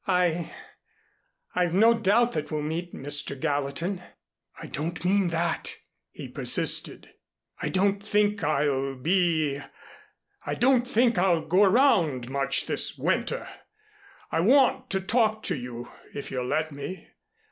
"I 0.07 0.51
I've 1.53 1.75
no 1.75 1.93
doubt 1.93 2.31
that 2.31 2.49
we'll 2.49 2.63
meet, 2.63 2.91
Mr. 2.91 3.39
Gallatin." 3.39 4.01
"I 4.59 4.65
don't 4.65 5.05
mean 5.05 5.27
that," 5.27 5.75
he 6.09 6.27
persisted. 6.27 7.09
"I 7.61 7.69
don't 7.69 8.01
think 8.01 8.43
I'll 8.43 8.95
be 8.95 9.61
I 10.43 10.55
don't 10.55 10.87
think 10.87 11.19
I'll 11.19 11.45
go 11.45 11.65
around 11.65 12.31
much 12.31 12.65
this 12.65 12.97
winter. 12.97 13.47
I 14.31 14.39
want 14.39 14.89
to 14.89 15.01
talk 15.01 15.43
to 15.43 15.55
you, 15.55 15.91
if 16.15 16.31
you'll 16.31 16.47
let 16.47 16.71
me. 16.71 17.09